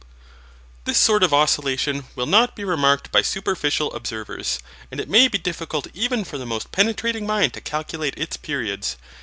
[0.85, 4.57] This sort of oscillation will not be remarked by superficial observers,
[4.89, 8.97] and it may be difficult even for the most penetrating mind to calculate its periods.